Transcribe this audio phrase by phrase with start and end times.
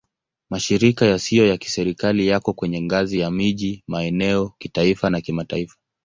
[0.49, 5.77] Mashirika yasiyo ya Kiserikali yako kwenye ngazi ya miji, maeneo, kitaifa na kimataifa.